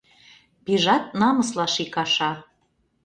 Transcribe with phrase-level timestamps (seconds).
[0.63, 2.31] Пижат намыслаш икаша.